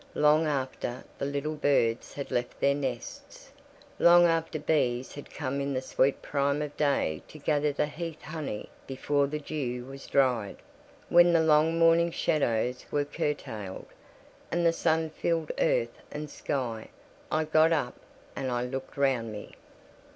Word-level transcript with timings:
Long 0.15 0.47
after 0.47 1.03
the 1.19 1.25
little 1.27 1.53
birds 1.53 2.13
had 2.15 2.31
left 2.31 2.59
their 2.59 2.73
nests; 2.73 3.51
long 3.99 4.25
after 4.25 4.57
bees 4.57 5.13
had 5.13 5.29
come 5.29 5.61
in 5.61 5.75
the 5.75 5.81
sweet 5.83 6.23
prime 6.23 6.63
of 6.63 6.75
day 6.75 7.21
to 7.27 7.37
gather 7.37 7.71
the 7.71 7.85
heath 7.85 8.23
honey 8.23 8.69
before 8.87 9.27
the 9.27 9.37
dew 9.37 9.85
was 9.85 10.07
dried—when 10.07 11.33
the 11.33 11.39
long 11.43 11.77
morning 11.77 12.09
shadows 12.09 12.83
were 12.89 13.05
curtailed, 13.05 13.85
and 14.49 14.65
the 14.65 14.73
sun 14.73 15.11
filled 15.11 15.51
earth 15.59 16.01
and 16.11 16.31
sky—I 16.31 17.43
got 17.43 17.71
up, 17.71 17.93
and 18.35 18.49
I 18.49 18.63
looked 18.63 18.97
round 18.97 19.31
me. 19.31 19.51